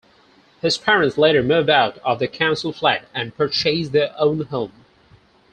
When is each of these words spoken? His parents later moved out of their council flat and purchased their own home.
His 0.63 0.79
parents 0.79 1.15
later 1.15 1.43
moved 1.43 1.69
out 1.69 1.99
of 1.99 2.17
their 2.17 2.27
council 2.27 2.73
flat 2.73 3.05
and 3.13 3.37
purchased 3.37 3.91
their 3.91 4.15
own 4.19 4.39
home. 4.45 4.73